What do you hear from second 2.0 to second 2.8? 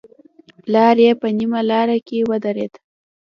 کې ودرېد.